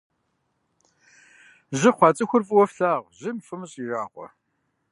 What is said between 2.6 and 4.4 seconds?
флъагъу, жьым фымыщӏ и жагъуэ.